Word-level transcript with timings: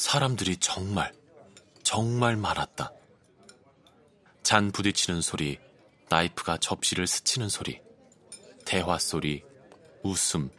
사람들이 0.00 0.56
정말, 0.56 1.12
정말 1.82 2.34
많았다. 2.34 2.90
잔 4.42 4.72
부딪히는 4.72 5.20
소리, 5.20 5.58
나이프가 6.08 6.56
접시를 6.56 7.06
스치는 7.06 7.50
소리, 7.50 7.82
대화 8.64 8.98
소리, 8.98 9.44
웃음, 10.02 10.50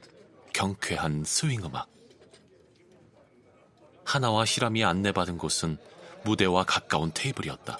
경쾌한 0.54 1.24
스윙 1.26 1.66
음악. 1.66 1.90
하나와 4.06 4.46
히람이 4.46 4.84
안내받은 4.84 5.40
곳은 5.40 5.80
무대와 6.24 6.64
가까운 6.66 7.12
테이블이었다. 7.12 7.80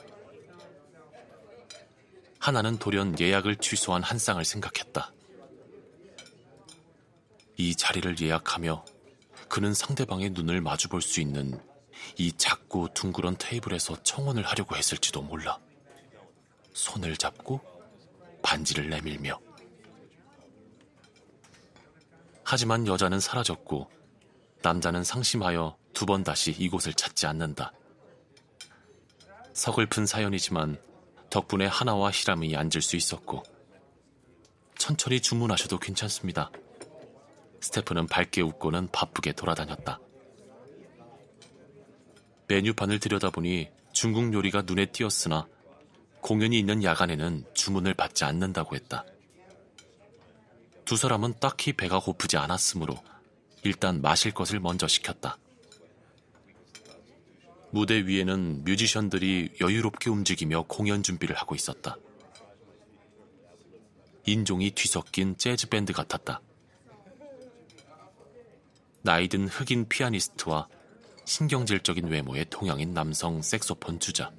하나는 2.40 2.80
돌연 2.80 3.20
예약을 3.20 3.58
취소한 3.58 4.02
한 4.02 4.18
쌍을 4.18 4.46
생각했다. 4.46 5.14
이 7.58 7.76
자리를 7.76 8.20
예약하며 8.20 8.84
그는 9.52 9.74
상대방의 9.74 10.30
눈을 10.30 10.62
마주 10.62 10.88
볼 10.88 11.02
수 11.02 11.20
있는 11.20 11.60
이 12.18 12.32
작고 12.32 12.94
둥그런 12.94 13.36
테이블에서 13.38 14.02
청혼을 14.02 14.44
하려고 14.44 14.78
했을지도 14.78 15.22
몰라. 15.24 15.60
손을 16.74 17.18
잡고 17.18 17.60
반지를 18.42 18.90
내밀며. 18.90 19.38
하지만 22.46 22.88
여자는 22.88 23.20
사라졌고 23.20 23.92
남자는 24.62 25.04
상심하여 25.04 25.76
두 25.92 26.06
번 26.06 26.24
다시 26.24 26.52
이곳을 26.52 26.94
찾지 26.94 27.28
않는다. 27.28 27.74
서글픈 29.52 30.06
사연이지만 30.06 30.82
덕분에 31.30 31.66
하나와 31.66 32.10
히람이 32.10 32.56
앉을 32.56 32.82
수 32.82 32.96
있었고 32.96 33.44
천천히 34.78 35.20
주문하셔도 35.20 35.78
괜찮습니다. 35.78 36.52
스테프는 37.62 38.08
밝게 38.08 38.42
웃고는 38.42 38.90
바쁘게 38.92 39.34
돌아다녔다. 39.34 40.00
메뉴판을 42.48 43.00
들여다보니 43.00 43.70
중국 43.94 44.34
요리가 44.34 44.64
눈에 44.64 44.88
띄었으나 44.88 45.48
공연이 46.22 46.60
있는 46.60 46.84
야간에는 46.84 47.46
주문을 47.54 47.94
받지 47.94 48.26
않는다고 48.26 48.76
했다. 48.76 49.06
두 50.86 50.98
사람은 50.98 51.36
딱히 51.40 51.74
배가 51.74 52.00
고프지 52.00 52.38
않았으므로 52.38 52.96
일단 53.64 54.02
마실 54.02 54.34
것을 54.34 54.60
먼저 54.60 54.88
시켰다. 54.88 55.38
무대 57.70 58.06
위에는 58.06 58.66
뮤지션들이 58.66 59.54
여유롭게 59.62 60.10
움직이며 60.10 60.66
공연 60.68 61.04
준비를 61.04 61.38
하고 61.38 61.56
있었다. 61.56 61.96
인종이 64.26 64.72
뒤섞인 64.72 65.38
재즈 65.38 65.70
밴드 65.70 65.94
같았다. 65.94 66.42
나이든 69.04 69.48
흑인 69.48 69.88
피아니스트와 69.88 70.68
신경질적인 71.26 72.08
외모의 72.08 72.46
동양인 72.50 72.94
남성 72.94 73.42
색소폰 73.42 74.00
주자. 74.00 74.32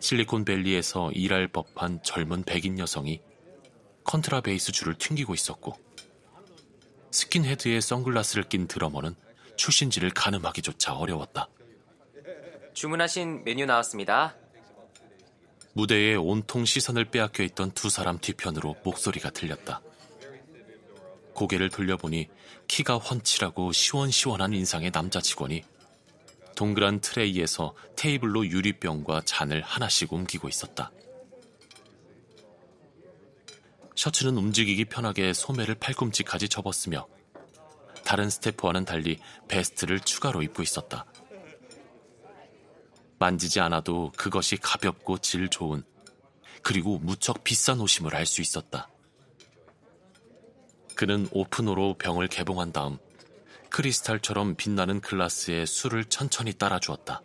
실리콘밸리에서 0.00 1.12
일할 1.12 1.48
법한 1.48 2.02
젊은 2.02 2.42
백인 2.44 2.78
여성이 2.78 3.20
컨트라베이스 4.04 4.72
줄을 4.72 4.94
튕기고 4.96 5.34
있었고 5.34 5.76
스킨헤드에 7.10 7.80
선글라스를 7.80 8.44
낀 8.48 8.66
드러머는 8.66 9.14
출신지를 9.56 10.10
가늠하기조차 10.10 10.94
어려웠다. 10.94 11.48
주문하신 12.72 13.44
메뉴 13.44 13.66
나왔습니다. 13.66 14.36
무대에 15.72 16.14
온통 16.14 16.64
시선을 16.64 17.06
빼앗겨 17.06 17.42
있던 17.44 17.72
두 17.72 17.90
사람 17.90 18.18
뒤편으로 18.18 18.76
목소리가 18.84 19.30
들렸다. 19.30 19.82
고개를 21.40 21.70
돌려보니 21.70 22.28
키가 22.68 22.98
훤칠하고 22.98 23.72
시원시원한 23.72 24.52
인상의 24.52 24.90
남자 24.90 25.22
직원이 25.22 25.62
동그란 26.54 27.00
트레이에서 27.00 27.74
테이블로 27.96 28.46
유리병과 28.46 29.22
잔을 29.24 29.62
하나씩 29.62 30.12
옮기고 30.12 30.50
있었다. 30.50 30.92
셔츠는 33.96 34.36
움직이기 34.36 34.84
편하게 34.84 35.32
소매를 35.32 35.76
팔꿈치까지 35.76 36.50
접었으며 36.50 37.08
다른 38.04 38.28
스태프와는 38.28 38.84
달리 38.84 39.18
베스트를 39.48 40.00
추가로 40.00 40.42
입고 40.42 40.62
있었다. 40.62 41.06
만지지 43.18 43.60
않아도 43.60 44.12
그것이 44.14 44.58
가볍고 44.58 45.18
질 45.18 45.48
좋은 45.48 45.84
그리고 46.62 46.98
무척 46.98 47.44
비싼 47.44 47.80
옷임을 47.80 48.14
알 48.14 48.26
수 48.26 48.42
있었다. 48.42 48.89
그는 51.00 51.26
오픈호로 51.30 51.94
병을 51.94 52.28
개봉한 52.28 52.72
다음 52.72 52.98
크리스탈처럼 53.70 54.54
빛나는 54.56 55.00
글라스에 55.00 55.64
술을 55.64 56.04
천천히 56.04 56.52
따라주었다. 56.52 57.22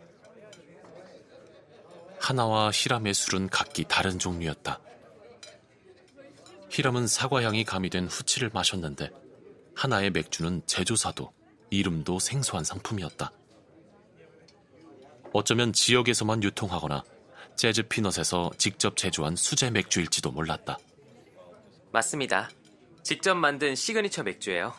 하나와 2.18 2.70
히람의 2.72 3.12
술은 3.12 3.50
각기 3.50 3.84
다른 3.84 4.18
종류였다. 4.18 4.80
히람은 6.70 7.06
사과향이 7.06 7.64
가미된 7.64 8.06
후치를 8.06 8.48
마셨는데 8.54 9.10
하나의 9.74 10.08
맥주는 10.08 10.62
제조사도 10.64 11.30
이름도 11.68 12.18
생소한 12.18 12.64
상품이었다. 12.64 13.30
어쩌면 15.34 15.74
지역에서만 15.74 16.42
유통하거나 16.42 17.04
재즈 17.56 17.82
피넛에서 17.88 18.52
직접 18.56 18.96
제조한 18.96 19.36
수제 19.36 19.68
맥주일지도 19.68 20.30
몰랐다. 20.30 20.78
맞습니다. 21.92 22.48
직접 23.06 23.36
만든 23.36 23.76
시그니처 23.76 24.24
맥주예요. 24.24 24.74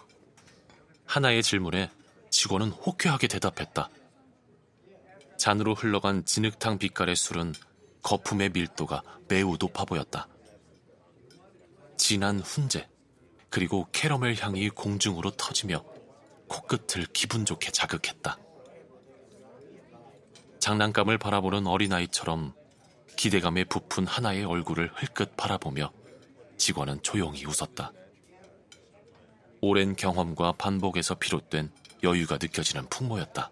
하나의 1.06 1.42
질문에 1.42 1.90
직원은 2.30 2.72
호쾌하게 2.72 3.30
대답했다. 3.30 3.90
잔으로 5.38 5.74
흘러간 5.74 6.26
진흙탕 6.26 6.78
빛깔의 6.78 7.16
술은 7.16 7.54
거품의 8.02 8.50
밀도가 8.50 9.02
매우 9.30 9.56
높아 9.58 9.86
보였다. 9.86 10.28
진한 11.96 12.42
훈제, 12.42 12.90
그리고 13.50 13.88
캐러멜 13.94 14.36
향이 14.42 14.72
공중으로 14.72 15.32
터지며 15.32 15.86
코끝을 16.50 17.06
기분 17.14 17.46
좋게 17.46 17.72
자극했다. 17.72 18.38
장난감을 20.60 21.18
바라보는 21.18 21.66
어린아이처럼 21.66 22.54
기대감에 23.16 23.64
부푼 23.64 24.06
하나의 24.06 24.44
얼굴을 24.44 24.92
흘끗 24.96 25.38
바라보며 25.38 25.94
직원은 26.58 27.04
조용히 27.04 27.46
웃었다. 27.46 27.94
오랜 29.62 29.96
경험과 29.96 30.54
반복에서 30.54 31.16
비롯된 31.16 31.72
여유가 32.04 32.38
느껴지는 32.40 32.88
풍모였다. 32.90 33.52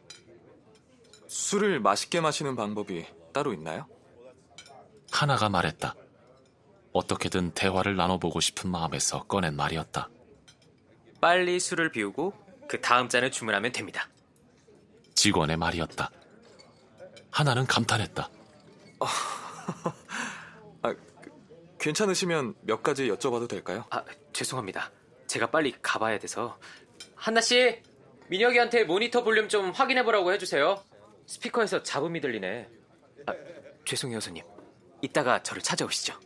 술을 1.28 1.80
맛있게 1.80 2.22
마시는 2.22 2.56
방법이 2.56 3.06
따로 3.34 3.54
있나요? 3.54 3.88
하나가 5.12 5.50
말했다. 5.50 5.96
어떻게든 6.94 7.52
대화를 7.52 7.96
나눠보고 7.96 8.40
싶은 8.40 8.70
마음에서 8.70 9.24
꺼낸 9.24 9.56
말이었다. 9.56 10.10
빨리 11.20 11.60
술을 11.60 11.92
비우고 11.92 12.34
그 12.68 12.80
다음 12.80 13.10
잔을 13.10 13.32
주문하면 13.32 13.72
됩니다. 13.72 14.08
직원의 15.16 15.58
말이었다. 15.58 16.10
하나는 17.32 17.66
감탄했다. 17.66 18.30
아, 20.82 20.94
그, 20.94 21.32
괜찮으시면 21.80 22.56
몇 22.62 22.82
가지 22.82 23.10
여쭤봐도 23.10 23.50
될까요? 23.50 23.86
아, 23.90 24.04
죄송합니다. 24.32 24.92
제가 25.36 25.52
빨리 25.52 25.74
가봐야 25.82 26.18
돼서. 26.18 26.58
한나 27.14 27.42
씨, 27.42 27.82
민혁이한테 28.30 28.86
모니터 28.86 29.26
볼륨 29.26 29.50
좀 29.50 29.72
확인해 29.72 30.06
보라고 30.06 30.32
해주세요. 30.32 30.82
스피커에서 31.26 31.84
잡음이 31.84 32.22
들리네. 32.22 32.70
아, 33.26 33.34
죄송해요, 33.84 34.22
손님. 34.22 34.46
이따가 35.02 35.44
저를 35.44 35.62
찾아오시죠. 35.62 36.18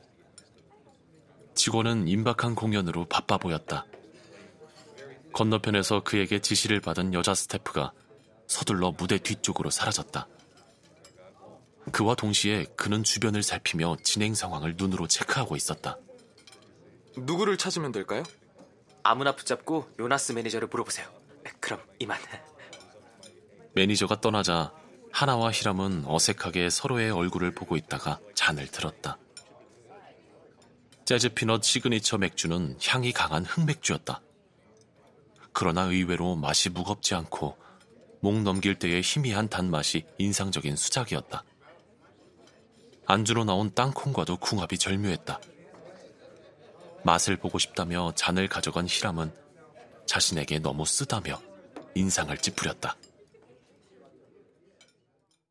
직원은 1.56 2.08
임박한 2.08 2.54
공연으로 2.54 3.06
바빠 3.06 3.40
보였다. 3.40 3.88
건너편에서 5.34 6.04
그에게 6.04 6.40
지시를 6.40 6.80
받은 6.80 7.16
여자 7.16 7.34
스태프가 7.34 7.94
서둘러 8.46 8.92
무대 8.92 9.18
뒤쪽으로 9.18 9.72
사라졌다. 9.72 10.28
그와 11.92 12.14
동시에 12.14 12.66
그는 12.76 13.04
주변을 13.04 13.42
살피며 13.42 13.98
진행 14.04 14.36
상황을 14.36 14.76
눈으로 14.78 15.08
체크하고 15.08 15.56
있었다. 15.56 15.98
누구를 17.18 17.58
찾으면 17.58 17.92
될까요? 17.92 18.22
아무나 19.10 19.36
붙잡고 19.36 19.90
요나스 19.98 20.34
매니저를 20.34 20.68
물어보세요. 20.68 21.08
그럼 21.60 21.82
이만. 21.98 22.20
매니저가 23.74 24.22
떠나자 24.22 24.72
하나와 25.12 25.52
히람은 25.52 26.04
어색하게 26.06 26.70
서로의 26.70 27.10
얼굴을 27.10 27.56
보고 27.56 27.76
있다가 27.76 28.20
잔을 28.36 28.68
들었다. 28.68 29.18
재즈 31.06 31.30
피넛 31.30 31.64
시그니처 31.64 32.20
맥주는 32.20 32.78
향이 32.86 33.12
강한 33.12 33.46
흑맥주였다. 33.46 34.22
그러나 35.54 35.86
의외로 35.86 36.36
맛이 36.36 36.70
무겁지 36.70 37.16
않고 37.16 37.58
목 38.20 38.44
넘길 38.44 38.78
때의 38.78 39.02
희미한 39.02 39.50
단맛이 39.50 40.06
인상적인 40.20 40.76
수작이었다. 40.76 41.44
안주로 43.08 43.44
나온 43.44 43.74
땅콩과도 43.74 44.38
궁합이 44.38 44.78
절묘했다. 44.78 45.40
맛을 47.04 47.38
보고 47.38 47.60
싶다며 47.60 48.12
잔을 48.16 48.48
가져간 48.48 48.88
히람은 48.88 49.32
자신에게 50.06 50.60
너무 50.60 50.86
쓰다며 50.86 51.40
인상을 51.96 52.36
찌푸렸다. 52.38 52.96